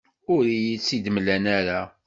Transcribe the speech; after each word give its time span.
Ur 0.33 0.43
iyi-tt-id-mlan 0.49 1.45
ara. 1.59 1.81